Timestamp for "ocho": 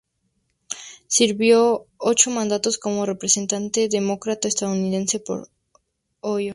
1.97-2.31